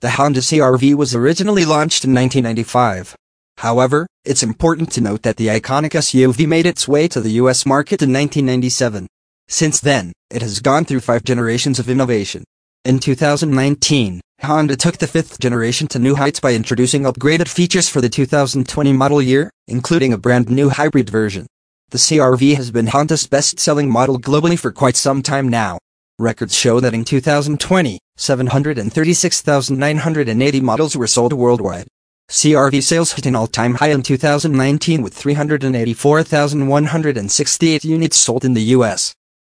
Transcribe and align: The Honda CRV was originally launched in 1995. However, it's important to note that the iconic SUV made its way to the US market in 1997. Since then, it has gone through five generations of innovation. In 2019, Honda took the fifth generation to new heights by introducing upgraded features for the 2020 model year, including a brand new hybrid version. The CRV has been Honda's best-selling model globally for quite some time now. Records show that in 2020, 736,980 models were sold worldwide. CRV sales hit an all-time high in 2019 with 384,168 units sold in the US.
The 0.00 0.10
Honda 0.10 0.38
CRV 0.38 0.94
was 0.94 1.12
originally 1.12 1.64
launched 1.64 2.04
in 2.04 2.14
1995. 2.14 3.16
However, 3.56 4.06
it's 4.24 4.44
important 4.44 4.92
to 4.92 5.00
note 5.00 5.22
that 5.22 5.38
the 5.38 5.48
iconic 5.48 5.90
SUV 5.90 6.46
made 6.46 6.66
its 6.66 6.86
way 6.86 7.08
to 7.08 7.20
the 7.20 7.32
US 7.42 7.66
market 7.66 8.00
in 8.00 8.12
1997. 8.12 9.08
Since 9.48 9.80
then, 9.80 10.12
it 10.30 10.40
has 10.40 10.60
gone 10.60 10.84
through 10.84 11.00
five 11.00 11.24
generations 11.24 11.80
of 11.80 11.90
innovation. 11.90 12.44
In 12.84 13.00
2019, 13.00 14.20
Honda 14.42 14.76
took 14.76 14.98
the 14.98 15.08
fifth 15.08 15.40
generation 15.40 15.88
to 15.88 15.98
new 15.98 16.14
heights 16.14 16.38
by 16.38 16.54
introducing 16.54 17.02
upgraded 17.02 17.48
features 17.48 17.88
for 17.88 18.00
the 18.00 18.08
2020 18.08 18.92
model 18.92 19.20
year, 19.20 19.50
including 19.66 20.12
a 20.12 20.18
brand 20.18 20.48
new 20.48 20.68
hybrid 20.68 21.10
version. 21.10 21.48
The 21.90 21.98
CRV 21.98 22.54
has 22.54 22.70
been 22.70 22.86
Honda's 22.86 23.26
best-selling 23.26 23.90
model 23.90 24.20
globally 24.20 24.56
for 24.56 24.70
quite 24.70 24.94
some 24.94 25.22
time 25.22 25.48
now. 25.48 25.78
Records 26.20 26.54
show 26.54 26.78
that 26.78 26.94
in 26.94 27.04
2020, 27.04 27.98
736,980 28.18 30.60
models 30.60 30.96
were 30.96 31.06
sold 31.06 31.32
worldwide. 31.32 31.86
CRV 32.30 32.82
sales 32.82 33.12
hit 33.12 33.24
an 33.24 33.34
all-time 33.34 33.76
high 33.76 33.88
in 33.88 34.02
2019 34.02 35.00
with 35.00 35.14
384,168 35.14 37.84
units 37.84 38.18
sold 38.18 38.44
in 38.44 38.52
the 38.52 38.64
US. 38.76 39.14